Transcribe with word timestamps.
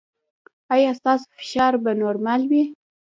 ایا 0.73 0.91
ستاسو 0.99 1.25
فشار 1.37 1.73
به 1.83 1.91
نورمال 2.01 2.41
وي؟ 2.49 2.63